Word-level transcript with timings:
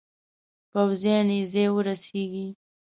پوځیان 0.71 1.27
یې 1.35 1.41
ځای 1.53 1.67
ورسیږي. 1.71 2.47